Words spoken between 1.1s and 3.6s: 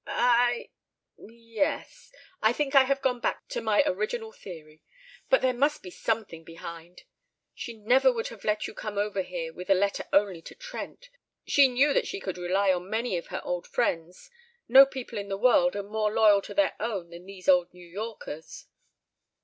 yes I think I have gone back